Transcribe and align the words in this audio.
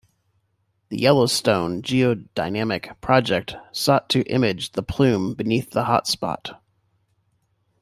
The 0.89 0.99
Yellowstone 0.99 1.83
Geodynamic 1.83 2.99
Project 3.01 3.55
sought 3.71 4.09
to 4.09 4.23
image 4.23 4.71
the 4.71 4.81
plume 4.81 5.35
beneath 5.35 5.69
the 5.69 5.83
hotspot. 5.83 6.57